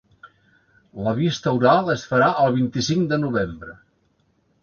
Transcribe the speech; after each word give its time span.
La 1.07 1.11
vista 1.19 1.53
oral 1.57 1.91
es 1.95 2.07
farà 2.13 2.31
el 2.45 2.57
vint-i-cinc 2.57 3.05
de 3.13 3.19
novembre. 3.27 3.79